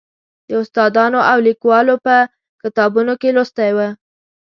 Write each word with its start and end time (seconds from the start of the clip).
د 0.47 0.49
استادانو 0.61 1.19
او 1.31 1.37
لیکوالو 1.47 1.95
په 2.05 2.15
کتابونو 2.61 3.13
کې 3.21 3.29
لوستی 3.35 3.71
و. 3.73 3.77